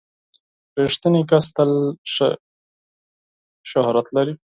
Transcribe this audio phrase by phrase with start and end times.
[0.83, 1.71] •رښتینی کس تل
[2.13, 2.29] ښه
[3.71, 4.33] شهرت لري.